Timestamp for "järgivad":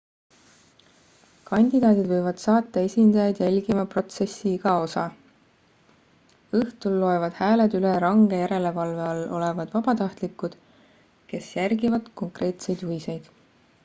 11.63-12.13